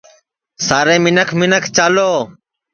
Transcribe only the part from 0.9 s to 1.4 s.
منکھ